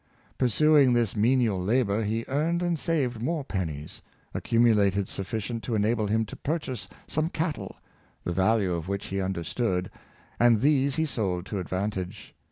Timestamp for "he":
2.03-2.25, 9.05-9.21, 10.95-11.05